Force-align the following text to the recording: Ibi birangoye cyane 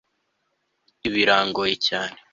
Ibi 1.07 1.13
birangoye 1.15 1.75
cyane 1.87 2.17